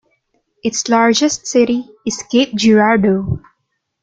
[0.63, 3.39] Its largest city is Cape Girardeau.